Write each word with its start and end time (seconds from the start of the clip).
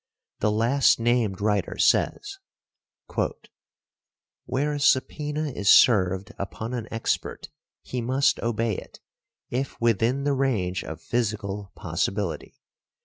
The 0.39 0.51
last 0.51 0.99
named 0.99 1.41
writer 1.41 1.77
says, 1.77 2.39
"Where 4.45 4.73
a 4.73 4.77
subpœna 4.79 5.53
is 5.55 5.69
served 5.69 6.31
upon 6.39 6.73
an 6.73 6.87
expert 6.89 7.49
he 7.83 8.01
must 8.01 8.39
obey 8.39 8.77
it, 8.77 8.99
if 9.51 9.79
within 9.79 10.23
the 10.23 10.33
range 10.33 10.83
of 10.83 11.01
physical 11.03 11.71
possibility. 11.75 12.55